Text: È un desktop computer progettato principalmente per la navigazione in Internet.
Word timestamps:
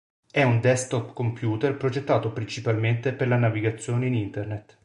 È 0.31 0.41
un 0.41 0.59
desktop 0.61 1.13
computer 1.13 1.77
progettato 1.77 2.33
principalmente 2.33 3.13
per 3.13 3.27
la 3.27 3.37
navigazione 3.37 4.07
in 4.07 4.15
Internet. 4.15 4.79